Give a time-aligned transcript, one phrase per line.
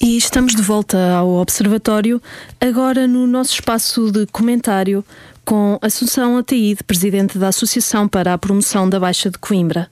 [0.00, 2.20] E estamos de volta ao Observatório,
[2.60, 5.04] agora no nosso espaço de comentário
[5.44, 9.90] com Assunção Ataíde, Presidente da Associação para a Promoção da Baixa de Coimbra.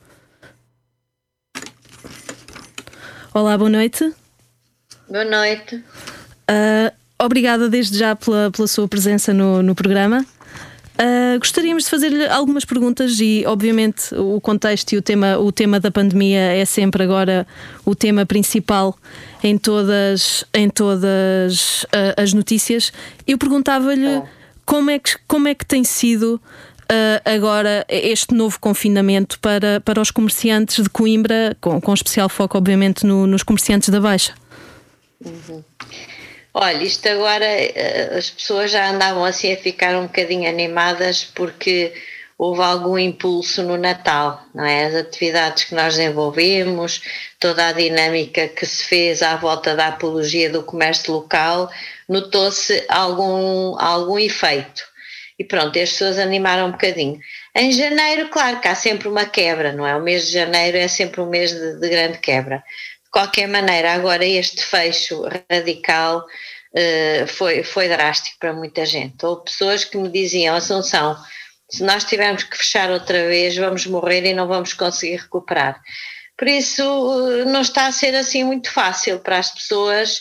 [3.32, 4.12] Olá, boa noite.
[5.08, 5.76] Boa noite.
[5.76, 10.24] Uh, obrigada desde já pela, pela sua presença no, no programa.
[10.94, 15.80] Uh, gostaríamos de fazer-lhe algumas perguntas e, obviamente, o contexto e o tema, o tema
[15.80, 17.44] da pandemia é sempre agora
[17.84, 18.96] o tema principal
[19.42, 22.92] em todas, em todas uh, as notícias.
[23.26, 24.22] Eu perguntava-lhe
[24.64, 26.40] como, é que, como é que tem sido
[26.84, 32.56] uh, agora este novo confinamento para, para os comerciantes de Coimbra, com, com especial foco,
[32.56, 34.32] obviamente, no, nos comerciantes da Baixa.
[35.24, 35.64] Uhum.
[36.56, 41.92] Olha, isto agora eh, as pessoas já andavam assim a ficar um bocadinho animadas porque
[42.38, 44.86] houve algum impulso no Natal, não é?
[44.86, 47.02] As atividades que nós desenvolvemos,
[47.40, 51.68] toda a dinâmica que se fez à volta da apologia do comércio local,
[52.08, 54.84] notou-se algum, algum efeito.
[55.36, 57.18] E pronto, as pessoas animaram um bocadinho.
[57.56, 59.96] Em janeiro, claro que há sempre uma quebra, não é?
[59.96, 62.62] O mês de janeiro é sempre um mês de, de grande quebra
[63.14, 69.24] qualquer maneira, agora este fecho radical uh, foi, foi drástico para muita gente.
[69.24, 71.16] Houve pessoas que me diziam, Assunção,
[71.70, 75.80] se nós tivermos que fechar outra vez, vamos morrer e não vamos conseguir recuperar.
[76.36, 80.18] Por isso, uh, não está a ser assim muito fácil para as pessoas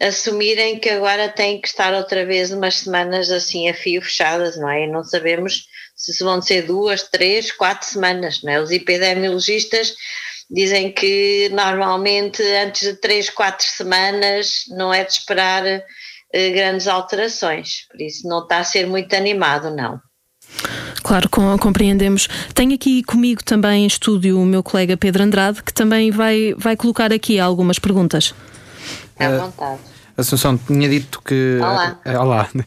[0.00, 4.70] assumirem que agora têm que estar outra vez umas semanas assim a fio fechadas, não
[4.70, 4.84] é?
[4.84, 8.58] E não sabemos se vão ser duas, três, quatro semanas, não é?
[8.58, 9.94] Os epidemiologistas
[10.52, 17.86] dizem que normalmente antes de três, quatro semanas não é de esperar eh, grandes alterações,
[17.90, 19.98] por isso não está a ser muito animado, não.
[21.02, 21.28] Claro,
[21.58, 22.28] compreendemos.
[22.54, 26.76] Tenho aqui comigo também em estúdio o meu colega Pedro Andrade, que também vai, vai
[26.76, 28.34] colocar aqui algumas perguntas.
[29.18, 29.91] À vontade.
[30.16, 31.58] Assunção, tinha dito que.
[31.58, 32.00] Olá.
[32.04, 32.48] Olá.
[32.54, 32.62] Uh,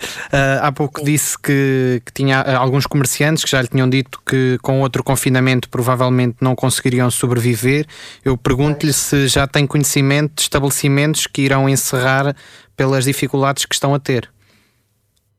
[0.61, 1.05] há pouco Sim.
[1.05, 5.69] disse que, que tinha alguns comerciantes que já lhe tinham dito que com outro confinamento
[5.69, 7.85] provavelmente não conseguiriam sobreviver.
[8.23, 12.35] Eu pergunto-lhe se já tem conhecimento de estabelecimentos que irão encerrar
[12.75, 14.29] pelas dificuldades que estão a ter.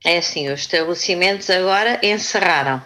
[0.05, 2.81] É assim, os estabelecimentos agora encerraram.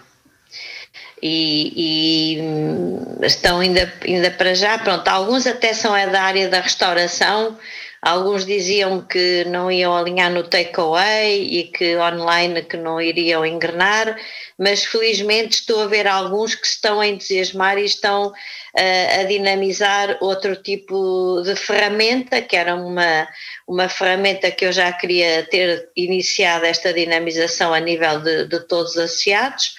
[1.23, 6.61] E, e, hum, estão ainda, ainda para já, pronto, alguns até são da área da
[6.61, 7.59] restauração,
[8.03, 14.17] Alguns diziam que não iam alinhar no takeaway e que online que não iriam engrenar,
[14.59, 20.17] mas felizmente estou a ver alguns que estão a entusiasmar e estão uh, a dinamizar
[20.23, 23.29] outro tipo de ferramenta, que era uma,
[23.69, 28.93] uma ferramenta que eu já queria ter iniciado esta dinamização a nível de, de todos
[28.93, 29.75] os associados.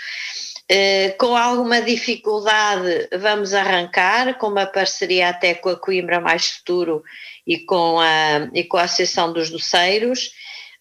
[0.72, 7.04] Uh, com alguma dificuldade vamos arrancar, com uma parceria até com a Coimbra Mais Futuro
[7.46, 10.32] e com a, e com a Associação dos Doceiros,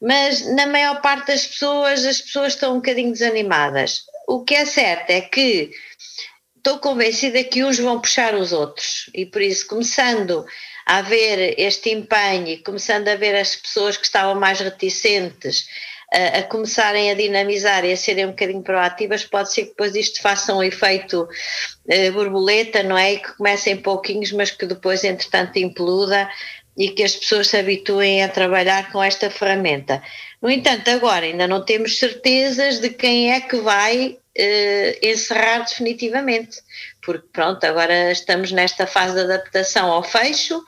[0.01, 4.03] mas na maior parte das pessoas, as pessoas estão um bocadinho desanimadas.
[4.27, 5.71] O que é certo é que
[6.57, 10.45] estou convencida que uns vão puxar os outros e por isso, começando
[10.87, 15.69] a haver este empenho começando a ver as pessoas que estavam mais reticentes
[16.13, 19.95] a, a, começarem a dinamizar e a serem um bocadinho proativas, pode ser que depois
[19.95, 23.15] isto faça um efeito uh, borboleta, não é?
[23.15, 26.29] E que comecem pouquinhos, mas que depois, entretanto, imploda
[26.77, 30.03] e que as pessoas se habituem a trabalhar com esta ferramenta.
[30.41, 36.59] No entanto, agora ainda não temos certezas de quem é que vai uh, encerrar definitivamente,
[37.03, 40.65] porque pronto, agora estamos nesta fase de adaptação ao fecho.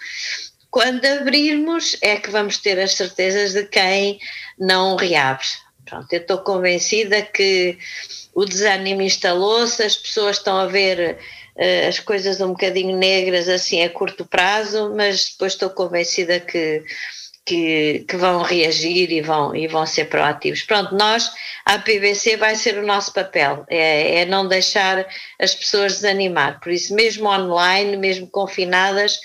[0.72, 4.18] Quando abrirmos é que vamos ter as certezas de quem
[4.58, 5.44] não reabre.
[5.84, 7.76] Pronto, eu estou convencida que
[8.34, 11.18] o desânimo instalou-se, as pessoas estão a ver
[11.56, 16.82] uh, as coisas um bocadinho negras assim a curto prazo, mas depois estou convencida que,
[17.44, 20.62] que, que, vão reagir e vão, e vão ser proativos.
[20.62, 21.30] Pronto, nós,
[21.66, 25.06] a PVC vai ser o nosso papel, é, é não deixar
[25.38, 29.18] as pessoas desanimar, por isso mesmo online, mesmo confinadas,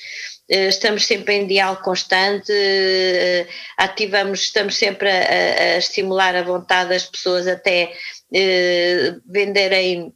[0.50, 3.46] estamos sempre em diálogo constante, eh,
[3.78, 7.94] ativamos, estamos sempre a, a estimular a vontade das pessoas até
[8.34, 10.14] eh, venderem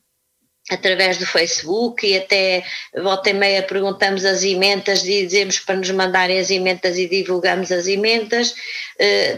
[0.69, 2.63] através do Facebook e até
[2.95, 7.71] volta e meia perguntamos as emendas e dizemos para nos mandarem as emendas e divulgamos
[7.71, 8.55] as emendas.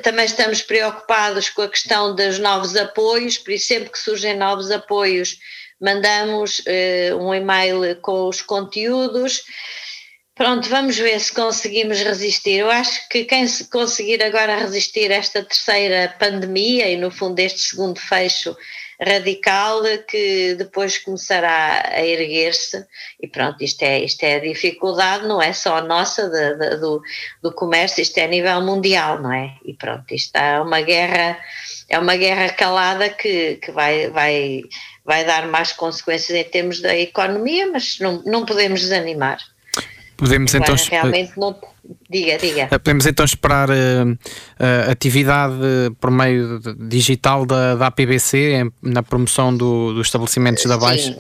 [0.04, 4.70] também estamos preocupados com a questão dos novos apoios, por isso sempre que surgem novos
[4.70, 5.40] apoios
[5.82, 6.62] mandamos
[7.20, 9.42] um e-mail com os conteúdos.
[10.36, 12.58] Pronto, vamos ver se conseguimos resistir.
[12.60, 17.60] Eu acho que quem conseguir agora resistir a esta terceira pandemia e, no fundo, este
[17.60, 18.58] segundo fecho
[19.00, 22.84] radical, que depois começará a erguer-se.
[23.22, 27.02] E pronto, isto é, isto é a dificuldade, não é só nossa de, de, do,
[27.44, 29.56] do comércio, isto é a nível mundial, não é?
[29.64, 31.38] E pronto, isto é uma guerra,
[31.88, 34.62] é uma guerra calada que, que vai, vai,
[35.06, 39.38] vai dar mais consequências em termos da economia, mas não, não podemos desanimar.
[40.18, 40.76] Podemos então.
[40.90, 41.73] Realmente não.
[42.10, 42.62] Diga, diga.
[42.72, 45.56] Eh, podemos então esperar uh, uh, atividade
[46.00, 51.12] por meio digital da, da APBC na promoção do, dos estabelecimentos da Baixa?
[51.12, 51.20] Sim,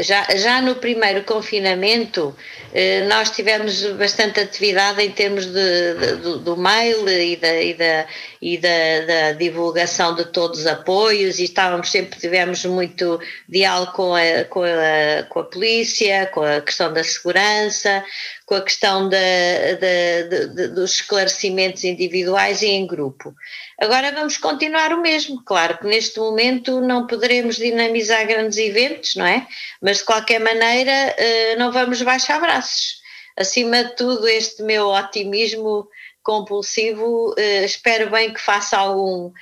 [0.00, 6.38] já, já no primeiro confinamento uh, nós tivemos bastante atividade em termos de, de do,
[6.38, 8.06] do, mail e, da, e, da,
[8.40, 8.68] e da,
[9.06, 13.18] da, divulgação de todos os apoios e estávamos sempre, tivemos muito
[13.48, 18.04] diálogo com a, com a, com a polícia, com a questão da segurança,
[18.54, 23.34] com a questão da, da, de, dos esclarecimentos individuais e em grupo.
[23.80, 25.42] Agora vamos continuar o mesmo.
[25.44, 29.46] Claro que neste momento não poderemos dinamizar grandes eventos, não é?
[29.82, 33.02] Mas de qualquer maneira eh, não vamos baixar braços.
[33.36, 35.88] Acima de tudo, este meu otimismo
[36.22, 39.32] compulsivo, eh, espero bem que faça algum,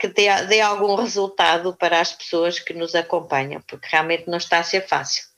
[0.00, 4.64] que dê algum resultado para as pessoas que nos acompanham, porque realmente não está a
[4.64, 5.33] ser fácil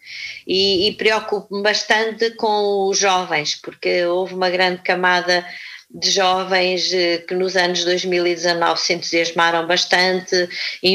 [0.47, 5.45] e, e preocupo-me bastante com os jovens, porque houve uma grande camada
[5.89, 10.49] de jovens eh, que nos anos 2019 se entusiasmaram bastante,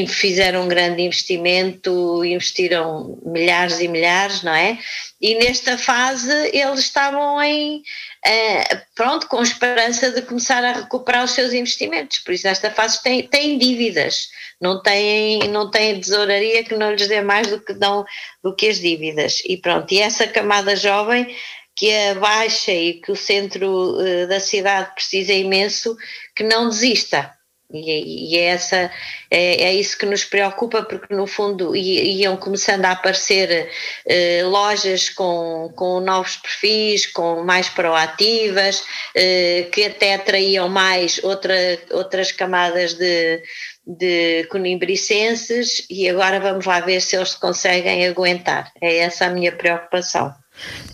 [0.06, 4.78] fizeram um grande investimento, investiram milhares e milhares, não é?
[5.20, 11.32] E nesta fase eles estavam em, uh, pronto, com esperança de começar a recuperar os
[11.32, 14.28] seus investimentos, por isso nesta fase têm, têm dívidas
[14.62, 18.04] não têm, não têm tesouraria que não lhes dê mais do que dão
[18.44, 19.42] do que as dívidas.
[19.44, 21.34] E pronto, e essa camada jovem
[21.76, 25.96] que a baixa e que o centro uh, da cidade precisa imenso,
[26.34, 27.32] que não desista.
[27.72, 28.90] E, e é, essa,
[29.30, 33.70] é, é, isso que nos preocupa, porque no fundo iam começando a aparecer
[34.06, 38.84] eh, lojas com, com novos perfis, com mais proativas,
[39.14, 41.54] eh, que até atraíam mais outra,
[41.92, 43.42] outras camadas de,
[43.86, 48.70] de conimbricenses e agora vamos lá ver se eles conseguem aguentar.
[48.80, 50.41] É essa a minha preocupação.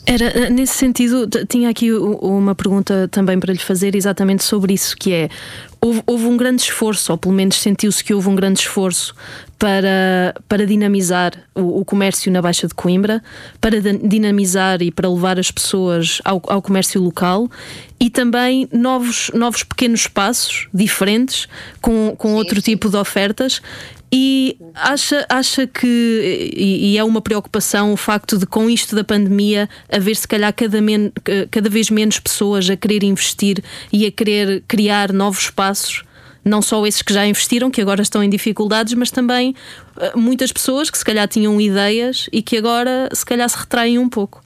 [0.07, 4.97] Era eh, nesse sentido, tinha aqui uma pergunta também para lhe fazer exatamente sobre isso,
[4.97, 5.29] que é
[5.81, 9.15] houve, houve um grande esforço, ou pelo menos sentiu-se que houve um grande esforço
[9.59, 13.23] para, para dinamizar o, o, comércio na Baixa de Coimbra,
[13.61, 17.51] para dinamizar e para levar as pessoas ao, ao comércio local
[18.01, 21.49] e também novos, novos pequenos espaços diferentes
[21.81, 23.61] com, com outro tipo de ofertas
[24.11, 29.69] e acha, acha que, e, é uma preocupação o facto de, com isto da pandemia,
[29.93, 31.13] haver se calhar cada, men,
[31.51, 33.63] cada vez menos pessoas a querer investir
[33.93, 36.05] e a querer criar novos espaços,
[36.43, 39.55] não só esses que já investiram, que agora estão em dificuldades, mas também
[40.01, 43.99] eh, muitas pessoas que se calhar tinham ideias e que agora se calhar se retraem
[43.99, 44.43] um pouco.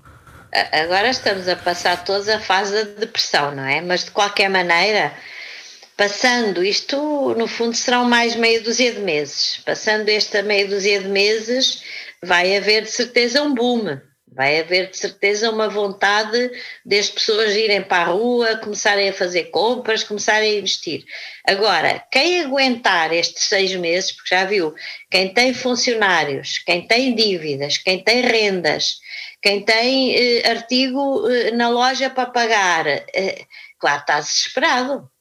[0.72, 3.80] Agora estamos a passar todos a fase da depressão, não é?
[3.80, 5.12] Mas de qualquer maneira
[6.02, 9.58] Passando isto, no fundo, serão mais meia dúzia de meses.
[9.64, 11.80] Passando esta meia dúzia de meses,
[12.20, 14.00] vai haver de certeza um boom.
[14.26, 16.50] Vai haver de certeza uma vontade
[16.84, 21.04] das pessoas irem para a rua, começarem a fazer compras, começarem a investir.
[21.46, 24.74] Agora, quem aguentar estes seis meses, porque já viu,
[25.08, 28.96] quem tem funcionários, quem tem dívidas, quem tem rendas,
[29.40, 33.44] quem tem eh, artigo eh, na loja para pagar, eh,
[33.78, 35.11] claro, está desesperado.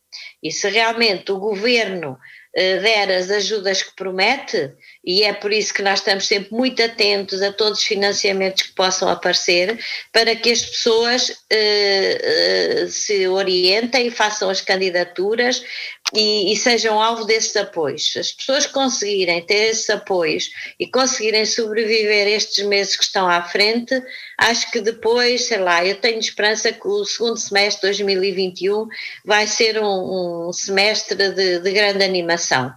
[0.44, 2.18] E se realmente o governo
[2.54, 4.74] eh, der as ajudas que promete,
[5.06, 8.74] e é por isso que nós estamos sempre muito atentos a todos os financiamentos que
[8.74, 9.80] possam aparecer,
[10.12, 15.64] para que as pessoas eh, eh, se orientem e façam as candidaturas
[16.14, 18.14] e, e, sejam alvo desses apoios.
[18.18, 20.50] As pessoas conseguirem ter esses apoios
[20.80, 24.02] e conseguirem sobreviver estes meses que estão à frente,
[24.38, 28.88] acho que depois, sei lá, eu tenho esperança que o segundo semestre de 2021
[29.26, 32.74] vai ser um, um semestre de, de grande animação.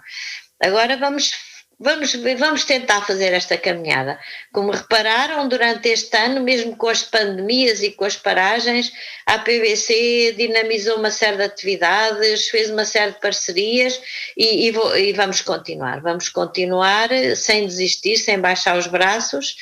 [0.62, 1.32] Agora vamos
[1.78, 4.19] Vamos, vamos tentar fazer esta caminhada.
[4.52, 8.93] Como repararam, durante este ano, mesmo com as pandemias e com as paragens,
[9.26, 14.00] a PVC dinamizou uma série de atividades, fez uma série de parcerias
[14.37, 16.00] e, e, e vamos continuar.
[16.00, 19.57] Vamos continuar sem desistir, sem baixar os braços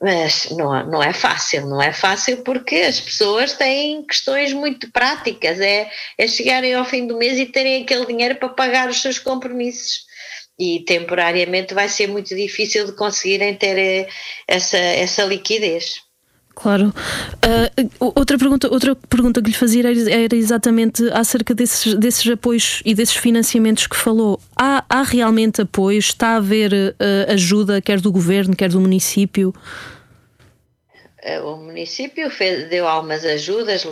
[0.00, 5.58] mas não, não é fácil, não é fácil porque as pessoas têm questões muito práticas,
[5.60, 9.18] é, é chegarem ao fim do mês e terem aquele dinheiro para pagar os seus
[9.18, 10.04] compromissos
[10.58, 14.08] e temporariamente vai ser muito difícil de conseguirem ter eh,
[14.46, 16.04] essa, essa liquidez.
[16.54, 16.94] Claro.
[17.44, 22.94] Uh, outra, pergunta, outra pergunta que lhe fazia era, exatamente acerca desses, desses apoios e
[22.94, 24.40] desses financiamentos que falou.
[24.56, 25.98] Há, há realmente apoio?
[25.98, 29.52] Está a haver uh, ajuda, quer do governo, quer do município?
[31.26, 33.82] Eh, o município fez, deu algumas ajudas,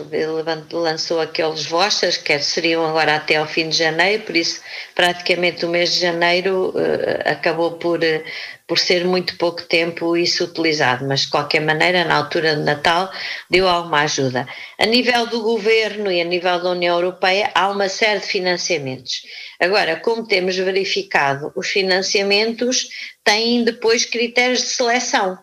[0.71, 4.61] lançou aqueles vouchers que seriam agora até ao fim de janeiro, por isso
[4.93, 8.23] praticamente o mês de janeiro uh, acabou por, uh,
[8.67, 13.11] por ser muito pouco tempo isso utilizado, mas de qualquer maneira na altura de Natal
[13.49, 14.47] deu alguma ajuda.
[14.77, 19.23] A nível do governo e a nível da União Europeia há uma série de financiamentos.
[19.59, 22.89] Agora, como temos verificado, os financiamentos
[23.23, 25.39] têm depois critérios de seleção.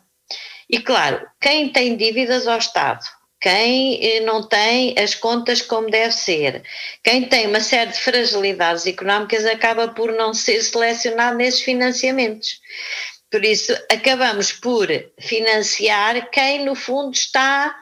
[0.73, 3.05] E claro, quem tem dívidas ao Estado,
[3.41, 6.63] quem eh, não tem as contas como deve ser,
[7.03, 12.61] quem tem uma série de fragilidades económicas acaba por não ser selecionado nesses financiamentos.
[13.31, 14.87] Por isso, acabamos por
[15.19, 17.75] financiar quem, no fundo, está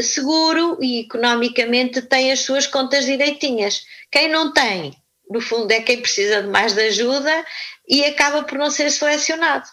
[0.00, 3.84] seguro e economicamente tem as suas contas direitinhas.
[4.10, 4.94] Quem não tem,
[5.28, 7.44] no fundo, é quem precisa de mais de ajuda
[7.86, 9.66] e acaba por não ser selecionado.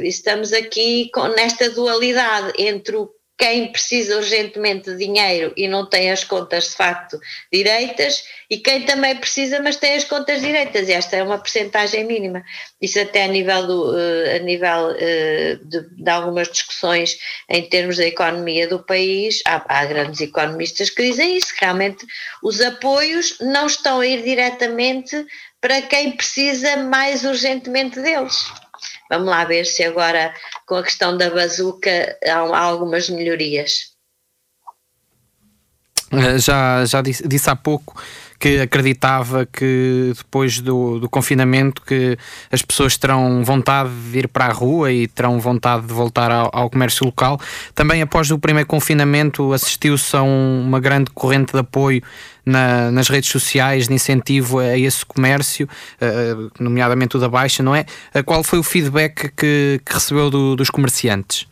[0.00, 5.68] Por isso estamos aqui com, nesta dualidade entre o quem precisa urgentemente de dinheiro e
[5.68, 7.20] não tem as contas de facto
[7.52, 12.42] direitas e quem também precisa mas tem as contas direitas esta é uma percentagem mínima.
[12.80, 17.98] Isso até a nível, do, uh, a nível uh, de, de, algumas discussões em termos
[17.98, 19.42] da economia do país.
[19.46, 22.06] Há, há, grandes economistas que dizem isso realmente
[22.42, 25.26] os apoios não estão a ir diretamente
[25.60, 28.46] para quem precisa mais urgentemente deles
[29.10, 30.32] Vamos lá ver se agora,
[30.64, 33.89] com a questão da bazuca, há, algumas melhorias.
[36.12, 38.00] Eh, já, já disse, disse há pouco
[38.38, 42.16] que acreditava que depois do, do, confinamento que
[42.50, 46.48] as pessoas terão vontade de ir para a rua e terão vontade de voltar ao,
[46.50, 47.38] ao comércio local.
[47.74, 52.02] Também após o primeiro confinamento assistiu-se a um, uma grande corrente de apoio
[52.44, 55.68] na, nas redes sociais de incentivo a esse comércio,
[56.00, 57.84] uh, nomeadamente o da Baixa, não é?
[58.14, 61.46] Uh, qual foi o feedback que, que recebeu do, dos comerciantes?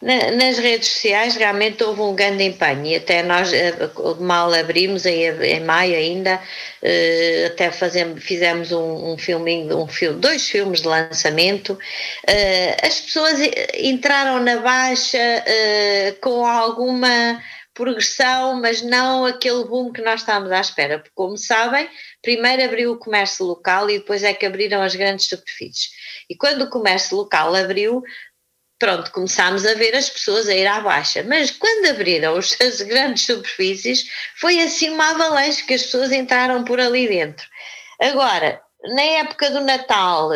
[0.00, 3.74] Na, nas redes sociais realmente houve um grande empenho e até nós eh,
[4.20, 10.20] mal abrimos em, em maio ainda uh, até fazemos, fizemos um, um filminho, um filme,
[10.20, 13.40] dois filmes de lançamento uh, as pessoas
[13.74, 15.18] entraram na baixa
[16.20, 17.42] com alguma
[17.78, 21.88] progressão, mas não aquele boom que nós estávamos à espera, porque como sabem,
[22.20, 25.90] primeiro abriu o comércio local e depois é que abriram as grandes superfícies.
[26.28, 28.02] E quando o comércio local abriu,
[28.78, 31.22] pronto, começámos a ver as pessoas a ir à baixa.
[31.22, 36.80] Mas quando abriram as grandes superfícies, foi assim uma avalanche que as pessoas entraram por
[36.80, 37.46] ali dentro.
[38.00, 38.60] Agora,
[38.94, 40.30] na época do Natal,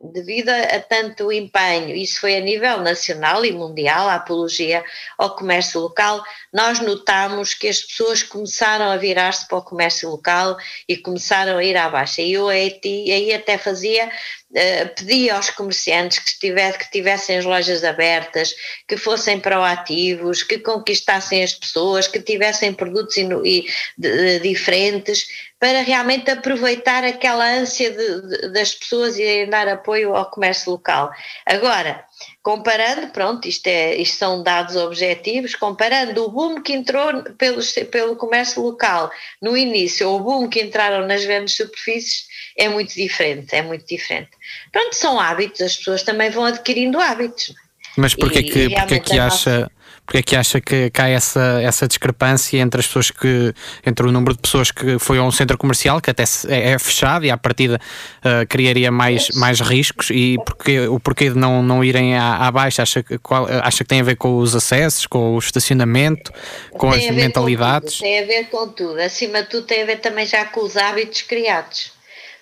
[0.00, 4.84] devido a, tanto empenho, isso foi a nível nacional e mundial, a apologia
[5.16, 10.56] ao comércio local, nós notamos que as pessoas começaram a virar-se para o comércio local
[10.88, 12.22] e começaram a ir à baixa.
[12.22, 14.10] E eu aí até fazia
[14.50, 18.54] Uh, pedi aos comerciantes que, que tivessem as lojas abertas,
[18.88, 25.26] que fossem proativos, que conquistassem as pessoas, que tivessem produtos e, de, de, diferentes,
[25.60, 31.10] para realmente aproveitar aquela ânsia de, das pessoas e dar apoio ao comércio local.
[31.44, 32.07] Agora,
[32.42, 37.60] comparando, pronto, isto, é, isto são dados objetivos, comparando o boom que entrou pelo,
[37.90, 39.10] pelo comércio local
[39.40, 43.86] no início, ou o boom que entraram nas grandes superfícies, é muito diferente, é muito
[43.86, 44.30] diferente.
[44.72, 47.54] Pronto, são hábitos, as pessoas também vão adquirindo hábitos.
[47.96, 49.70] Mas porquê que, e porquê que acha...
[50.08, 53.52] Porque é que acha que, que há essa, essa discrepância entre as pessoas que
[53.84, 56.78] entre o número de pessoas que foi a um centro comercial que até é, é
[56.78, 57.78] fechado e à partida
[58.20, 60.08] uh, criaria mais, mais riscos?
[60.08, 62.80] E porque, o porquê de não, não irem à, à baixa?
[62.80, 66.32] Acha, qual, acha que tem a ver com os acessos, com o estacionamento,
[66.70, 67.98] com tem as mentalidades?
[67.98, 70.78] tem a ver com tudo, acima de tudo tem a ver também já com os
[70.78, 71.92] hábitos criados.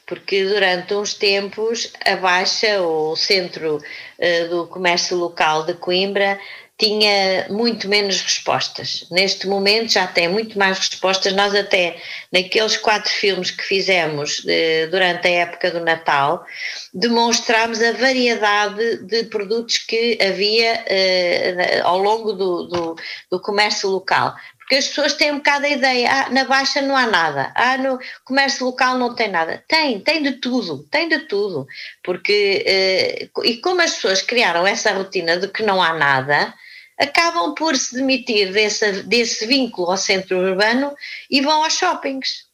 [0.06, 6.38] Porque durante uns tempos a Baixa, ou o centro uh, do comércio local de Coimbra,
[6.78, 9.06] tinha muito menos respostas.
[9.10, 11.32] Neste momento já tem muito mais respostas.
[11.32, 11.96] Nós até
[12.30, 16.44] naqueles quatro filmes que fizemos eh, durante a época do Natal
[16.92, 22.96] demonstramos a variedade de produtos que havia eh, ao longo do, do,
[23.30, 24.34] do, comércio local.
[24.58, 27.78] Porque as pessoas têm um bocado a ideia, ah, na Baixa não há nada, ah,
[27.78, 29.64] no comércio local não tem nada.
[29.68, 31.66] Tem, tem de tudo, tem de tudo.
[32.02, 36.52] Porque, eh, e como as pessoas criaram essa rotina de que não há nada,
[36.98, 40.94] acabam por se demitir desse, desse vínculo ao centro urbano
[41.30, 42.46] e vão aos shoppings.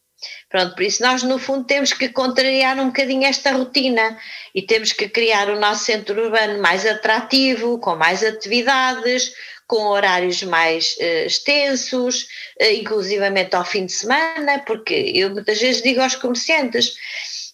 [0.48, 4.18] Pronto, por isso nós no fundo temos que contrariar um bocadinho esta rotina
[4.54, 9.32] e temos que criar o nosso centro urbano mais atrativo, com mais atividades,
[9.66, 12.24] com horários mais uh, extensos,
[12.60, 16.94] uh, inclusivamente ao fim de semana, porque eu muitas vezes digo aos comerciantes,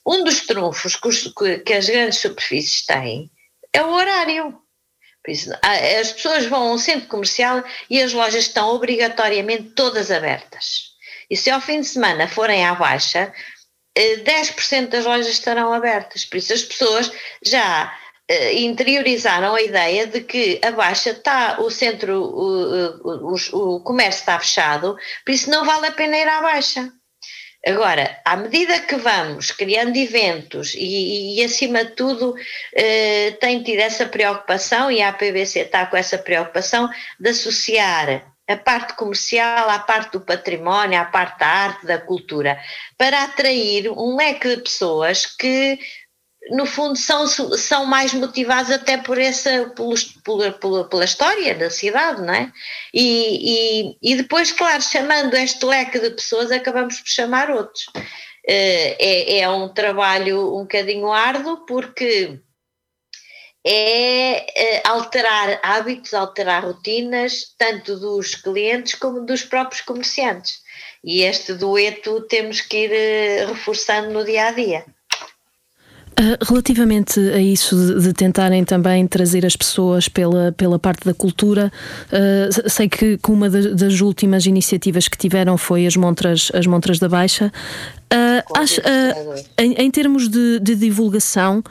[0.04, 1.32] um dos trunfos que, os,
[1.64, 3.30] que as grandes superfícies têm
[3.72, 4.67] é o horário.
[6.00, 10.88] As pessoas vão a um centro comercial e as lojas estão obrigatoriamente todas abertas.
[11.30, 13.32] E se ao fim de semana forem à baixa,
[13.96, 16.24] 10% eh, das lojas estarão abertas.
[16.24, 17.12] Por isso as pessoas
[17.44, 17.92] já
[18.28, 24.20] eh, interiorizaram a ideia de que a baixa está, o centro, o, o, o comércio
[24.20, 26.92] está fechado, por isso não vale a pena ir à baixa.
[27.66, 32.34] Agora, à medida que vamos criando eventos e, e acima de tudo,
[32.74, 36.88] eh, tem tido essa preocupação, e a APBC está com essa preocupação,
[37.18, 42.58] de associar a parte comercial à parte do património, à parte da arte, da cultura,
[42.96, 45.78] para atrair um leque de pessoas que
[46.50, 49.72] no fundo são, são mais motivados até por essa
[50.24, 52.52] pela, pela, pela história da cidade, não é?
[52.92, 57.86] E, e, e, depois, claro, chamando este leque de pessoas, acabamos por chamar outros.
[58.46, 62.40] Eh, é, é um trabalho um bocadinho árduo porque
[63.64, 70.62] é eh, alterar hábitos, alterar rotinas, tanto dos clientes como dos próprios comerciantes.
[71.04, 74.86] E este dueto temos que ir eh, reforçando no dia a dia.
[76.20, 81.14] Ah, relativamente a isso de, de, tentarem também trazer as pessoas pela, pela parte da
[81.14, 81.70] cultura,
[82.12, 86.66] uh, sei que, que uma das, das, últimas iniciativas que tiveram foi as montras, as
[86.66, 87.52] montras da Baixa.
[88.56, 91.62] Acho, uh, em, em, termos de, de, divulgação,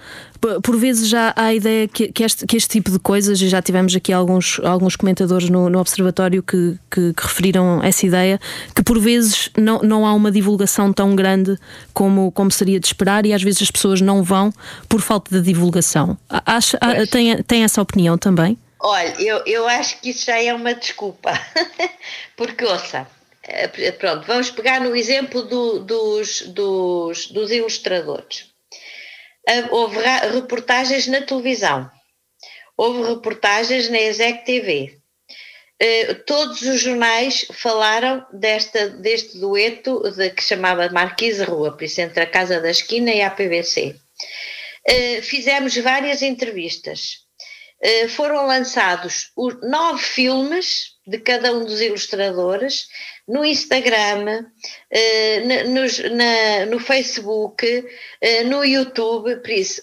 [0.63, 3.47] por vezes já há a ideia que, que, este, que este tipo de coisas, e
[3.47, 8.39] já tivemos aqui alguns, alguns comentadores no, no Observatório que, que, referiram essa ideia,
[8.75, 11.57] que por vezes não, não há uma divulgação tão grande
[11.93, 14.53] como, como seria de esperar e às vezes as pessoas não vão
[14.87, 16.17] por falta de divulgação.
[16.29, 16.79] Acha,
[17.09, 18.57] tem, tem essa opinião também?
[18.79, 21.33] Olha, eu, eu acho que isso já é uma desculpa,
[22.37, 23.07] porque ouça
[23.99, 28.47] pronto, vamos pegar no exemplo do, dos, dos, dos ilustradores.
[29.71, 29.97] Houve
[30.33, 31.89] reportagens na televisão,
[32.75, 34.99] houve reportagens na Exec TV.
[35.79, 42.01] Eh, todos os jornais falaram desta, deste dueto de, que chamava Marquise Rua, por isso
[42.01, 43.95] entre a Casa da Esquina e a PVC.
[44.85, 47.25] Eh, fizemos várias entrevistas.
[48.09, 49.31] Foram lançados
[49.61, 52.87] nove filmes de cada um dos ilustradores
[53.27, 54.45] no Instagram,
[54.91, 55.81] eh, no,
[56.15, 57.65] na, no Facebook,
[58.21, 59.81] eh, no YouTube, por isso,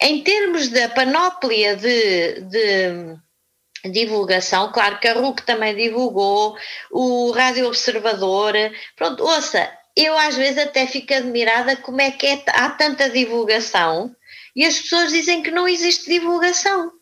[0.00, 6.56] em termos da panóplia de, de divulgação, claro que a RUC também divulgou,
[6.90, 8.54] o Rádio Observador,
[8.96, 14.14] pronto, ouça, eu às vezes até fico admirada como é que é, há tanta divulgação
[14.54, 16.92] e as pessoas dizem que não existe divulgação.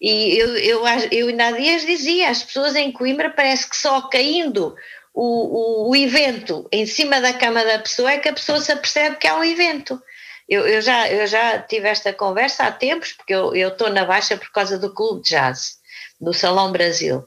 [0.00, 4.02] E eu, eu, eu ainda há dias dizia, as pessoas em Coimbra parece que só
[4.02, 4.74] caindo
[5.14, 8.72] o, o, o, evento em cima da cama da pessoa é que a pessoa se
[8.72, 10.02] apercebe que há um evento.
[10.48, 14.36] Eu, eu, já, eu já tive esta conversa há tempos, porque eu estou na Baixa
[14.36, 15.78] por causa do Clube de Jazz,
[16.20, 17.24] do Salão Brasil.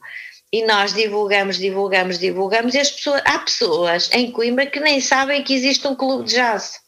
[0.51, 5.43] E nós divulgamos, divulgamos, divulgamos, e as pessoas, há pessoas em Coimbra que nem sabem
[5.43, 6.79] que existe um clube de jazz,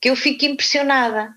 [0.00, 1.30] que eu fico impressionada.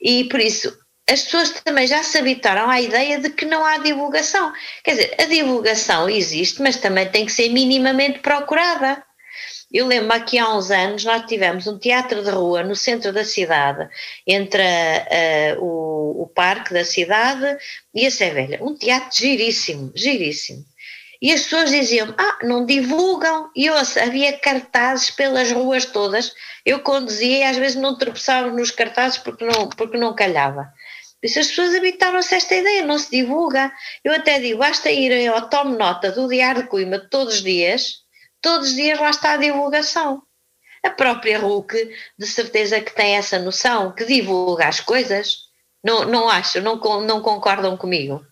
[0.00, 0.76] E por isso,
[1.10, 4.52] as pessoas também já se habitaram à ideia de que não há divulgação.
[4.84, 9.02] Quer dizer, a divulgação existe, mas também tem que ser minimamente procurada.
[9.72, 13.24] Eu lembro aqui há uns anos nós tivemos um teatro de rua no centro da
[13.24, 13.88] cidade,
[14.26, 17.56] entre uh, o, o, parque da cidade
[17.94, 18.58] e a Sevelha.
[18.62, 20.64] Um teatro giríssimo, giríssimo.
[21.22, 23.50] E as pessoas diziam, ah, não divulgam.
[23.54, 26.32] E ouça, havia cartazes pelas ruas todas.
[26.64, 30.72] Eu conduzia e às vezes não tropeçava nos cartazes porque não, porque não calhava.
[31.22, 33.72] Isso as pessoas habitaram-se esta ideia, não se divulga.
[34.02, 37.98] Eu até digo, basta ir ao Tome Nota do Diário de Coimbra todos os dias,
[38.40, 40.22] todos os dias lá está a divulgação.
[40.82, 45.50] A própria RUC, de certeza que tem essa noção, que divulga as coisas.
[45.84, 48.24] Não, não acho, não, não concordam comigo?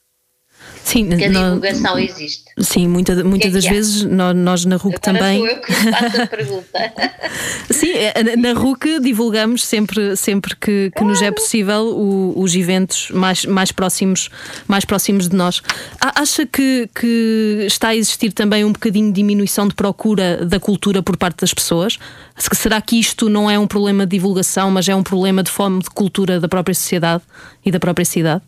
[0.88, 2.44] Sim, que a divulgação existe.
[2.56, 5.38] Sim, muita, muitas é das vezes nós, nós, na RUC Agora também.
[5.38, 6.92] Sou eu que faço a pergunta.
[7.70, 13.10] sim, é, na RUC divulgamos sempre, sempre que, que nos é possível o, os eventos
[13.10, 14.30] mais, mais, próximos,
[14.66, 15.60] mais próximos de nós.
[16.00, 21.02] Acha que, que está a existir também um bocadinho de diminuição de procura da cultura
[21.02, 21.98] por parte das pessoas?
[22.38, 25.82] Será que isto não é um problema de divulgação, mas é um problema de fome
[25.82, 27.22] de cultura da própria sociedade
[27.62, 28.42] e da própria cidade?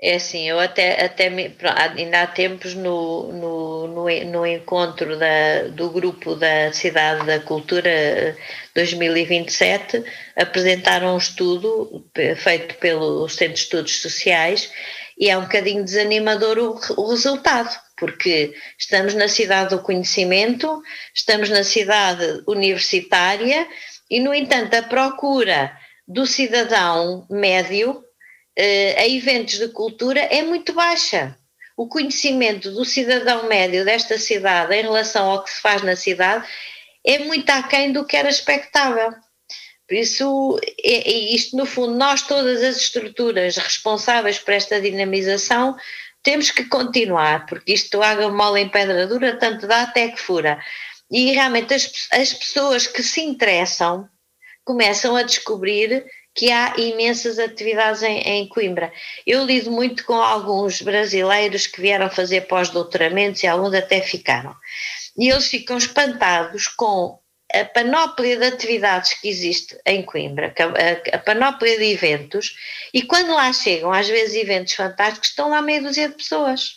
[0.00, 1.56] É assim, eu até, até me,
[1.96, 8.36] ainda há tempos no, no, no, no, encontro da, do grupo da Cidade da Cultura
[8.76, 10.04] 2027
[10.36, 14.70] apresentaram um estudo feito pelo Centro de Estudos Sociais
[15.18, 20.80] e é um bocadinho desanimador o, o resultado, porque estamos na cidade do conhecimento,
[21.12, 23.66] estamos na cidade universitária
[24.08, 28.07] e, no entanto, a procura do cidadão médio eh,
[28.98, 31.36] a eventos de cultura é muito baixa.
[31.76, 36.46] O conhecimento do cidadão médio desta cidade em relação ao que se faz na cidade
[37.06, 39.14] é muito aquém do que era expectável.
[39.86, 45.76] Por isso, é, é isto no fundo, nós todas as estruturas responsáveis por esta dinamização
[46.22, 50.62] temos que continuar, porque isto água mole em pedra dura, tanto dá até que fura.
[51.10, 54.08] E realmente as, as pessoas que se interessam
[54.64, 56.04] começam a descobrir
[56.38, 58.92] que há imensas atividades em, em, Coimbra.
[59.26, 64.54] Eu lido muito com alguns brasileiros que vieram fazer pós-doutoramentos e alguns até ficaram.
[65.18, 67.18] E eles ficam espantados com
[67.52, 72.54] a panóplia de atividades que existe em Coimbra, a, a, panóplia de eventos,
[72.94, 76.74] e quando lá chegam, às vezes eventos fantásticos, estão lá meia dúzia de pessoas.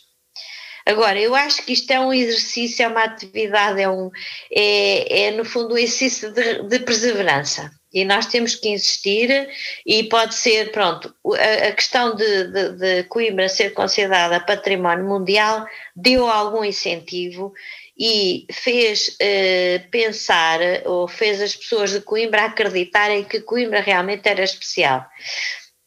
[0.87, 4.09] Agora, eu acho que isto é um exercício, é uma atividade, é, um,
[4.51, 7.69] é, é no fundo um exercício de, de perseverança.
[7.93, 9.49] E nós temos que insistir,
[9.85, 15.65] e pode ser, pronto, a, a questão de, de, de Coimbra ser considerada património mundial
[15.95, 17.53] deu algum incentivo
[17.97, 24.43] e fez uh, pensar, ou fez as pessoas de Coimbra acreditarem que Coimbra realmente era
[24.43, 25.05] especial.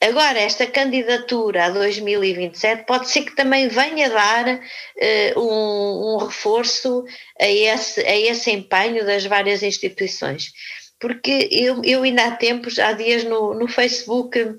[0.00, 7.04] Agora, esta candidatura a 2027 pode ser que também venha dar uh, um, um, reforço
[7.40, 10.52] a esse, a esse empenho das várias instituições.
[11.00, 14.58] Porque eu, eu ainda há tempos, há dias no, no Facebook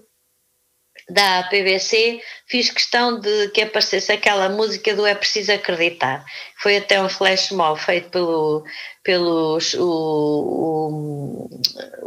[1.10, 6.26] da PBC, fiz questão de que aparecesse aquela música do É Preciso Acreditar.
[6.62, 8.64] Foi até um flash mob feito pelo,
[9.04, 11.50] pelos o,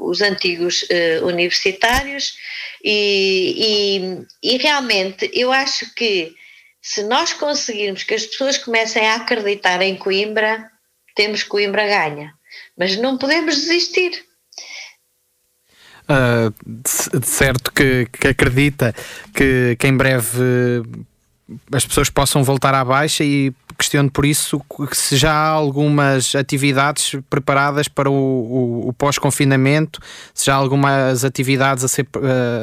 [0.03, 2.37] o, os antigos uh, universitários
[2.83, 6.35] e, e, e realmente eu acho que
[6.83, 10.71] se nós conseguirmos que as pessoas comecem a acreditar em Coimbra,
[11.15, 12.38] temos Coimbra ganha.
[12.79, 14.25] Mas não podemos desistir
[16.09, 18.95] uh, de, certo que, que, acredita
[19.35, 20.83] que, que em breve
[21.73, 24.61] as pessoas possam voltar à baixa e questiono por isso
[24.93, 30.01] se já há algumas atividades preparadas para o, o, o pós-confinamento,
[30.35, 32.07] se já há algumas atividades a ser,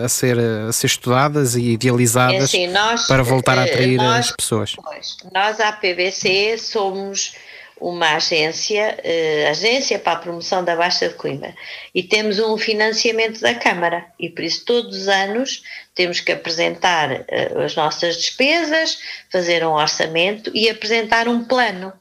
[0.03, 3.97] a ser, a ser estudadas e idealizadas é assim, nós, para voltar a eh, atrair
[3.97, 4.75] nós, as pessoas.
[4.75, 7.33] Pois, nós, à PBC, somos
[7.79, 11.53] uma agência, uh, agência para a promoção da Baixa de Coimbra
[11.93, 17.11] e temos um financiamento da Câmara e por isso todos os anos temos que apresentar
[17.11, 18.99] uh, as nossas despesas,
[19.31, 21.91] fazer um orçamento e apresentar um plano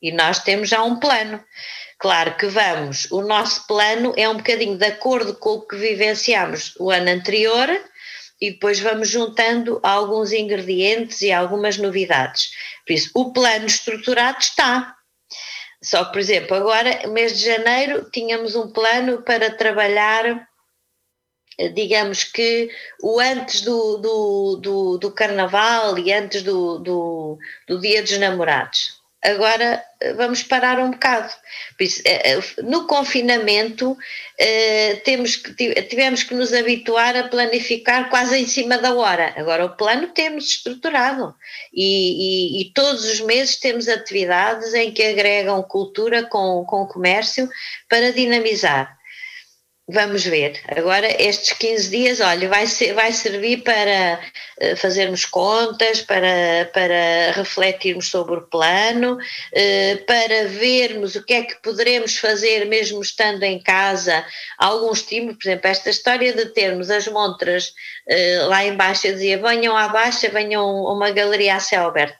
[0.00, 1.42] e nós temos já um plano.
[1.98, 6.74] Claro que vamos, o nosso plano é um bocadinho de acordo com o que vivenciamos
[6.78, 7.68] o ano anterior
[8.40, 12.50] e depois vamos juntando alguns ingredientes e algumas novidades.
[12.86, 14.94] Por isso, o plano estruturado está,
[15.84, 20.48] só que, por exemplo, agora, mês de janeiro, tínhamos um plano para trabalhar,
[21.58, 22.70] eh, digamos que
[23.02, 29.03] o antes do, do, do, do carnaval e antes do, do, do Dia dos Namorados
[29.24, 31.32] agora eh, vamos parar um bocado.
[31.80, 33.96] Eh, eh, no confinamento
[35.04, 39.32] temos que, tivemos que nos habituar a planificar quase em cima da hora.
[39.36, 41.34] Agora o plano temos estruturado
[41.72, 47.48] e, e, e todos os meses temos atividades em que agregam cultura com, com comércio
[47.88, 48.98] para dinamizar.
[49.86, 50.58] Vamos ver.
[50.68, 54.18] Agora, estes 15 dias, olha, vai, ser, vai servir para
[54.62, 61.42] uh, fazermos contas, para, para refletirmos sobre o plano, uh, para vermos o que é
[61.42, 64.24] que poderemos fazer mesmo estando em casa,
[64.56, 67.74] algum estímulo, por exemplo, esta história de termos as montras
[68.08, 72.16] uh, lá embaixo, eu dizia, venham à baixa, venham a uma galeria a céu aberto.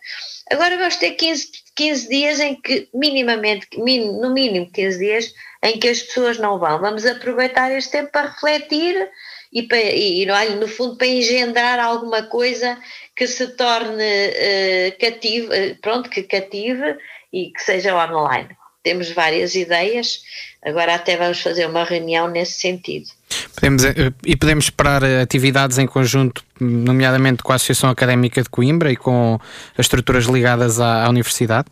[0.50, 5.32] Agora vamos ter 15, 15 dias em que, minimamente, no mínimo 15 dias,
[5.64, 6.78] em que as pessoas não vão.
[6.78, 9.08] Vamos aproveitar este tempo para refletir
[9.50, 10.26] e, para, e
[10.60, 12.76] no fundo, para engendrar alguma coisa
[13.16, 16.96] que se torne uh, cative, uh, pronto, que cative
[17.32, 18.50] e que seja online.
[18.82, 20.20] Temos várias ideias,
[20.62, 23.06] agora até vamos fazer uma reunião nesse sentido.
[23.54, 28.92] Podemos, eh, e podemos esperar atividades em conjunto, nomeadamente com a Associação Académica de Coimbra
[28.92, 29.38] e com
[29.78, 31.68] as estruturas ligadas à, à Universidade?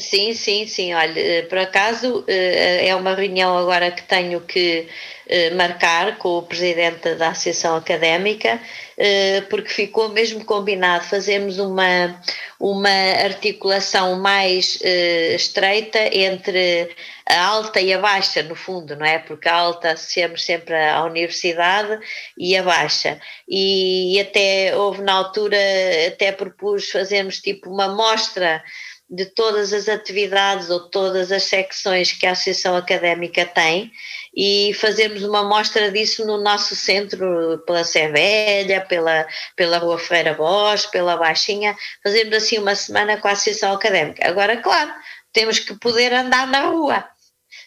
[0.00, 0.94] Sim, sim, sim.
[0.94, 4.86] Olha, eh, por acaso eh, é uma reunião agora que tenho que
[5.26, 8.60] eh, marcar com o presidente da Associação Académica,
[9.48, 12.20] porque ficou mesmo combinado fazermos uma,
[12.58, 12.90] uma
[13.24, 14.80] articulação mais
[15.36, 16.90] estreita entre
[17.28, 19.18] a alta e a baixa, no fundo, não é?
[19.20, 22.00] Porque a alta associamos sempre à universidade
[22.36, 23.20] e a baixa.
[23.48, 25.56] E até houve na altura,
[26.08, 28.62] até propus fazermos tipo uma mostra
[29.10, 33.90] de todas as atividades ou todas as secções que a Associação Académica tem
[34.36, 40.34] e fazermos uma mostra disso no nosso centro, pela Sé Velha, pela, pela Rua Ferreira
[40.34, 44.28] Bosch, pela Baixinha, fazermos assim uma semana com a Associação Académica.
[44.28, 44.92] Agora, claro,
[45.32, 47.08] temos que poder andar na rua.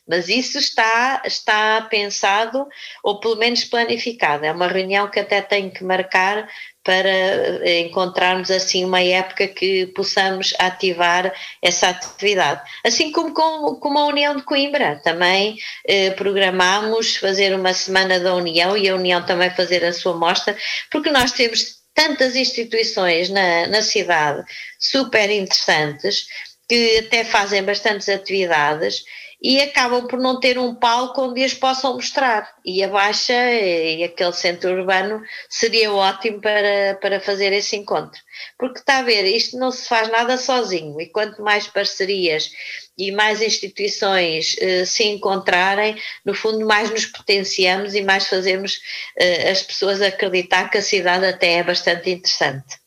[0.08, 2.68] Mas isso está, está pensado,
[3.04, 4.46] ou pelo menos planificado.
[4.46, 6.50] É uma reunião que até tenho que marcar
[6.84, 12.62] para eh, encontrarmos assim uma época que possamos ativar essa atividade.
[12.84, 18.36] Assim como com, com a União de Coimbra, também eh, programamos fazer uma semana da
[18.36, 20.58] União e a União também fazer a sua mostra,
[20.90, 24.44] porque nós temos tantas instituições na, na cidade
[24.80, 26.26] super interessantes
[26.68, 29.04] que até fazem bastantes atividades
[29.42, 32.54] e acabam por não ter um palco onde as possam mostrar.
[32.64, 38.22] E a Baixa e aquele centro urbano seria ótimo para, para fazer esse encontro.
[38.58, 42.52] Porque está a ver, isto não se faz nada sozinho, e quanto mais parcerias
[42.98, 48.80] e mais instituições eh, se encontrarem, no fundo, mais nos potenciamos e mais fazemos
[49.18, 52.81] eh, as pessoas acreditar que a cidade até é bastante interessante.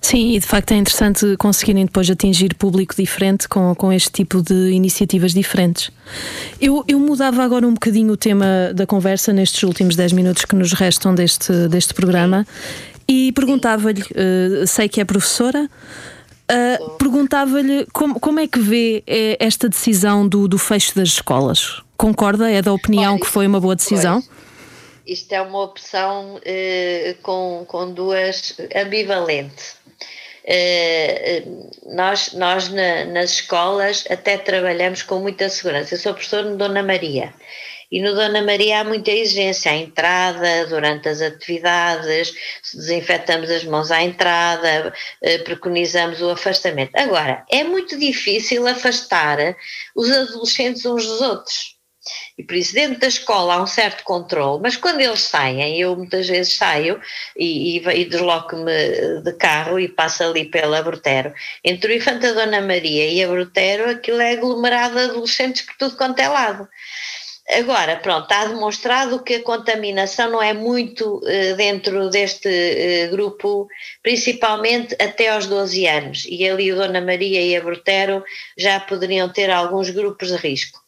[0.00, 4.40] Sim, e de facto é interessante conseguirem depois atingir público diferente com, com este tipo
[4.40, 5.90] de iniciativas diferentes.
[6.60, 10.54] Eu, eu mudava agora um bocadinho o tema da conversa nestes últimos 10 minutos que
[10.54, 12.46] nos restam deste, deste programa
[13.08, 19.36] e perguntava-lhe, uh, sei que é professora, uh, perguntava-lhe como, como é que vê eh,
[19.38, 21.82] esta decisão do, do fecho das escolas?
[21.96, 22.50] Concorda?
[22.50, 24.22] É da opinião que foi uma boa decisão?
[25.06, 26.40] Isto é uma opção
[27.22, 29.76] com, com duas ambivalente.
[30.46, 35.94] Uh, nós, nós na, nas escolas até trabalhamos com muita segurança.
[35.94, 37.34] Eu sou professor no Dona Maria
[37.90, 42.32] e no Dona Maria há muita exigência à entrada, durante as atividades,
[42.74, 46.90] desinfetamos as mãos à entrada, uh, preconizamos o afastamento.
[46.94, 49.56] Agora, é muito difícil afastar
[49.94, 51.75] os adolescentes uns dos outros
[52.38, 55.96] e por isso, dentro da escola há um certo controle, mas quando eles saem, eu
[55.96, 57.00] muitas vezes saio
[57.36, 61.32] e, e, e desloco-me de carro e passo ali pela Brutero.
[61.64, 65.96] Entre o Infanta Dona Maria e a Brutero, aquilo é aglomerado de adolescentes por tudo
[65.96, 66.68] quanto é lado.
[67.48, 73.68] Agora, pronto, está demonstrado que a contaminação não é muito uh, dentro deste uh, grupo,
[74.02, 76.26] principalmente até aos 12 anos.
[76.28, 78.24] E ali o Dona Maria e a Brutero
[78.58, 80.80] já poderiam ter alguns grupos de risco.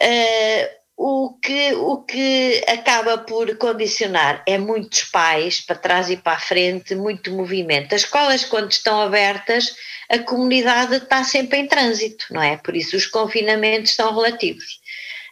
[0.00, 6.36] Uh, o que, o que acaba por condicionar é muitos pais para trás e para
[6.36, 7.94] a frente, muito movimento.
[7.94, 9.74] As escolas, quando estão abertas,
[10.08, 12.56] a comunidade está sempre em trânsito, não é?
[12.56, 14.80] Por isso os confinamentos são relativos.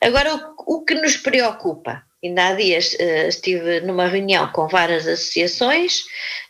[0.03, 2.03] Agora, o, o que nos preocupa?
[2.25, 6.03] Ainda há dias uh, estive numa reunião com várias associações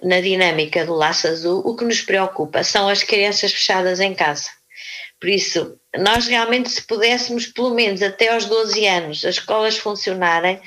[0.02, 1.62] na dinâmica do Laço Azul.
[1.66, 4.50] O que nos preocupa são as crianças fechadas em casa
[5.22, 10.60] por isso, nós realmente, se pudéssemos, pelo menos até aos 12 anos, as escolas funcionarem,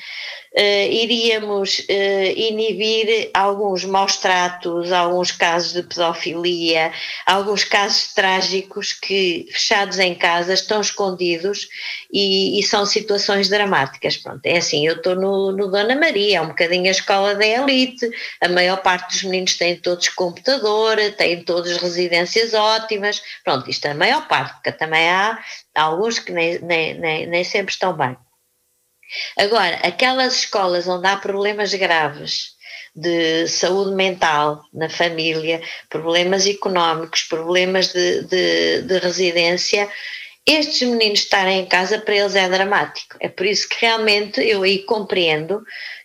[0.58, 6.92] uh, iríamos uh, inibir alguns maus tratos, alguns casos de pedofilia,
[7.26, 11.68] alguns casos trágicos que, fechados em casa, estão escondidos
[12.12, 14.18] e, e são situações dramáticas.
[14.18, 17.46] Pronto, é assim, eu estou no, no, Dona Maria, é um bocadinho a escola da
[17.46, 18.10] elite,
[18.42, 23.92] a maior parte dos meninos têm todos computador, têm todas residências ótimas, pronto, isto é
[23.92, 25.38] a maior parte, porque também há
[25.76, 28.16] alguns que nem, nem, nem, nem sempre estão bem.
[29.38, 32.56] Agora, aquelas escolas onde há problemas graves
[32.96, 39.90] de saúde mental na família, problemas económicos, problemas de, de, de residência,
[40.46, 43.18] estes meninos estarem em casa para eles é dramático.
[43.20, 45.64] É por isso que realmente eu aí compreendo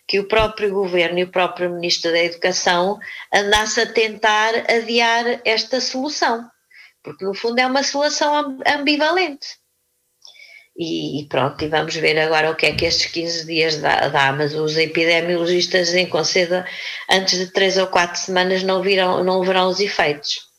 [0.09, 2.99] que o próprio governo e o próprio ministro da Educação
[3.33, 6.51] andasse a tentar adiar esta solução,
[7.05, 9.61] porque no fundo é uma solução ambivalente.
[10.77, 14.33] E, pronto, e vamos ver agora o que é que estes 15 dias dá, dá
[14.33, 16.65] mas os epidemiologistas em conceda
[17.11, 20.51] antes de 3 ou 4 semanas não, viram, não verão os efeitos.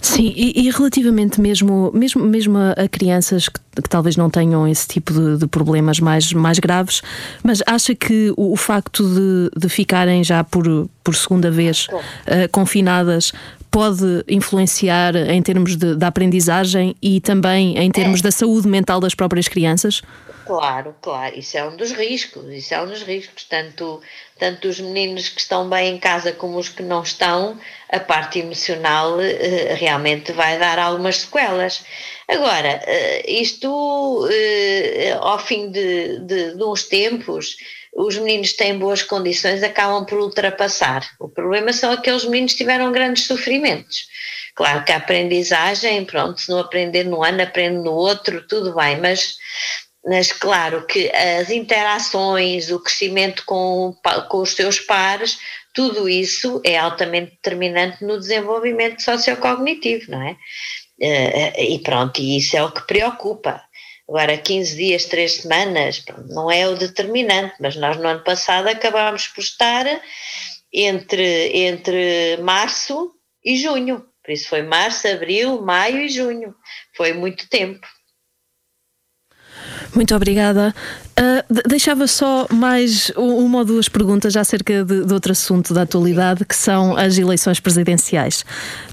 [0.00, 4.88] Sim, e, e, relativamente mesmo, mesmo, mesmo a, crianças que, que, talvez não tenham esse
[4.88, 7.02] tipo de, de, problemas mais, mais graves,
[7.44, 12.50] mas acha que o, o facto de, de ficarem já por, por segunda vez uh,
[12.50, 13.32] confinadas
[13.72, 18.24] pode influenciar em termos de, da aprendizagem e também em termos é.
[18.24, 20.02] da saúde mental das próprias crianças?
[20.44, 24.02] Claro, claro, isso é um dos riscos, isso é um dos riscos, tanto,
[24.38, 27.58] tanto os meninos que estão bem em casa como os que não estão,
[27.88, 31.84] a parte emocional eh, realmente vai dar algumas sequelas.
[32.28, 37.56] Agora, eh, isto eh, ao fim de, de, de uns tempos,
[37.94, 41.06] os meninos têm boas condições, acabam por ultrapassar.
[41.20, 44.06] O problema são aqueles meninos que tiveram grandes sofrimentos.
[44.54, 48.98] Claro que a aprendizagem, pronto, se não aprender no ano, aprende no outro, tudo bem,
[48.98, 49.34] mas
[50.04, 53.94] mas claro que as interações, o crescimento com,
[54.28, 55.38] com os seus pares,
[55.72, 60.36] tudo isso é altamente determinante no desenvolvimento sociocognitivo, não é?
[61.00, 63.62] Eh, e pronto, e isso é o que preocupa.
[64.12, 69.26] Agora, 15 dias, 3 semanas, não é o determinante, mas nós no ano passado acabámos
[69.28, 69.86] por estar
[70.70, 73.10] entre, entre março
[73.42, 74.06] e junho.
[74.22, 76.54] Por isso foi março, abril, maio e junho.
[76.94, 77.88] Foi muito tempo.
[79.94, 80.74] Muito obrigada.
[81.10, 86.46] Uh, deixava só mais uma ou duas perguntas acerca de, de, outro assunto da atualidade,
[86.46, 88.44] que são as eleições presidenciais.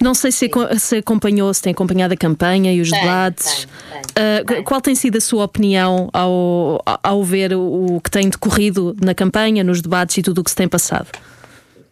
[0.01, 3.63] Não sei se, se acompanhou, se tem acompanhado a campanha e os debates.
[3.63, 9.15] Uh, qual tem sido a sua opinião ao, ao ver o que tem decorrido na
[9.15, 11.07] campanha, nos debates e tudo o que se tem passado?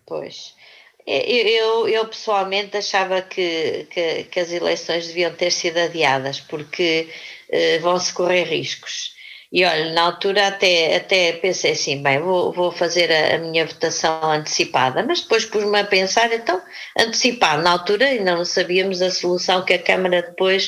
[0.06, 0.58] Pois.
[1.10, 7.08] Eu, eu, pessoalmente achava que, que, que, as eleições deviam ter sido adiadas, porque
[7.52, 9.16] uh, vão-se correr riscos.
[9.52, 13.66] E olha, na altura até, até pensei assim, bem, vou, vou fazer a, a minha
[13.66, 16.62] votação antecipada, mas depois pus-me a pensar, então,
[16.98, 20.68] antecipar, na altura ainda não sabíamos a solução que a Câmara depois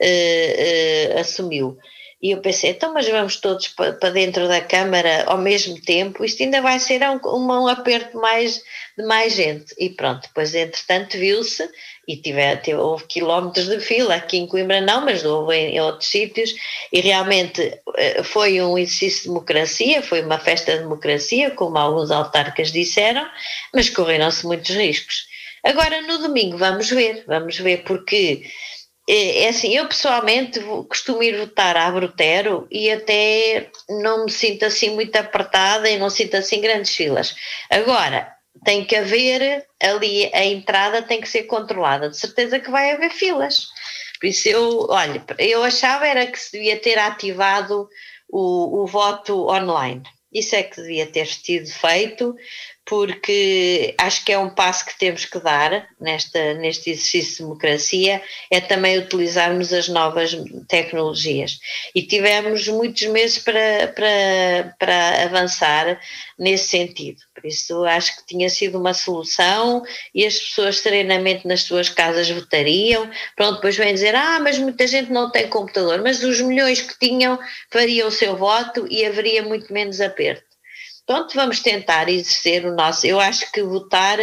[0.00, 1.76] uh, uh, assumiu.
[2.22, 6.42] E eu pensei, então, mas vamos todos para dentro da Câmara ao mesmo tempo, isto
[6.42, 8.62] ainda vai ser um, um aperto mais,
[8.96, 9.74] de mais gente.
[9.78, 11.66] E pronto, depois, entretanto, viu-se
[12.12, 15.80] e tive, tive, houve quilómetros de fila, aqui em Coimbra não, mas houve em, em
[15.80, 16.54] outros sítios,
[16.92, 22.10] e realmente eh, foi um exercício de democracia, foi uma festa de democracia, como alguns
[22.10, 23.26] autarcas disseram,
[23.74, 25.26] mas correram-se muitos riscos.
[25.64, 28.42] Agora, no domingo, vamos ver, vamos ver, porque
[29.08, 34.64] é, é assim, eu pessoalmente costumo ir votar a Brutero e até não me sinto
[34.64, 37.34] assim muito apertada e não sinto assim grandes filas.
[37.68, 38.32] Agora,
[38.64, 43.10] tem que haver ali, a entrada tem que ser controlada, de certeza que vai haver
[43.10, 43.66] filas.
[44.20, 47.88] Por isso eu, olha, eu achava era que se devia ter ativado
[48.28, 50.02] o, o voto online.
[50.32, 52.36] Isso é que devia ter sido feito,
[52.84, 58.22] porque acho que é um passo que temos que dar nesta, neste exercício de democracia,
[58.50, 60.36] é também utilizarmos as novas
[60.68, 61.58] tecnologias.
[61.94, 66.00] E tivemos muitos meses para, para, para avançar
[66.38, 67.20] nesse sentido.
[67.40, 69.82] Por isso acho que tinha sido uma solução
[70.14, 73.10] e as pessoas serenamente nas suas casas votariam.
[73.34, 76.98] Pronto, depois vêm dizer, ah, mas muita gente não tem computador, mas os milhões que
[76.98, 77.38] tinham
[77.70, 80.50] fariam o seu voto e haveria muito menos aperto.
[81.10, 83.04] Pronto, vamos tentar exercer o nosso.
[83.04, 84.16] Eu acho que votar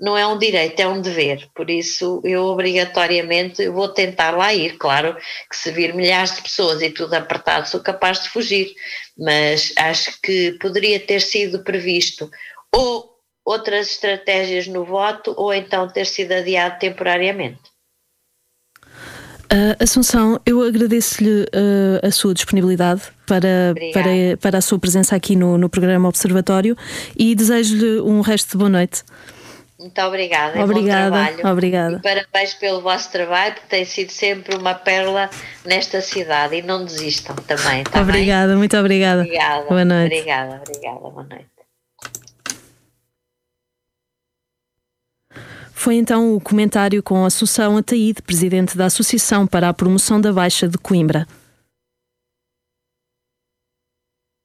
[0.00, 1.48] não é um direito, é um dever.
[1.54, 4.76] Por isso, eu obrigatoriamente vou tentar lá ir.
[4.76, 5.16] Claro
[5.48, 8.74] que se vir milhares de pessoas e tudo apertado, sou capaz de fugir.
[9.16, 12.28] Mas acho que poderia ter sido previsto
[12.74, 13.12] ou
[13.44, 17.72] outras estratégias no voto, ou então ter sido adiado temporariamente.
[19.52, 25.36] Uh, Assunção, eu agradeço-lhe uh, a sua disponibilidade para, para, para a sua presença aqui
[25.36, 26.74] no, no programa Observatório
[27.14, 29.02] e desejo-lhe um resto de boa noite.
[29.78, 30.62] Muito obrigada.
[30.62, 31.50] Obrigada.
[31.50, 31.96] Obrigada.
[31.96, 35.28] E parabéns pelo vosso trabalho, que tem sido sempre uma pérola
[35.66, 36.56] nesta cidade.
[36.56, 37.82] E não desistam também.
[37.84, 38.58] Tá obrigada, bem?
[38.58, 39.22] muito obrigada.
[39.22, 39.66] Obrigada.
[39.66, 40.14] Boa noite.
[40.14, 41.00] Obrigada, obrigada.
[41.00, 41.51] Boa noite.
[45.82, 50.68] Foi então o comentário com Assunção Ataíde, presidente da Associação para a Promoção da Baixa
[50.68, 51.26] de Coimbra.